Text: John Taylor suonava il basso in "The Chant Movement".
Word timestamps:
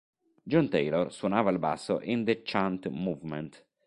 John 0.47 0.67
Taylor 0.69 1.11
suonava 1.13 1.51
il 1.51 1.59
basso 1.59 1.99
in 2.01 2.25
"The 2.25 2.41
Chant 2.41 2.87
Movement". 2.87 3.63